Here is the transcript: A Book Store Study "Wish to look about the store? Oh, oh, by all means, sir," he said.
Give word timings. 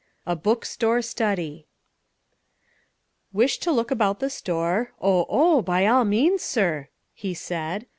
A 0.25 0.35
Book 0.35 0.65
Store 0.65 1.03
Study 1.03 1.67
"Wish 3.31 3.59
to 3.59 3.71
look 3.71 3.91
about 3.91 4.19
the 4.19 4.31
store? 4.31 4.93
Oh, 4.99 5.27
oh, 5.29 5.61
by 5.61 5.85
all 5.85 6.05
means, 6.05 6.41
sir," 6.41 6.89
he 7.13 7.35
said. 7.35 7.85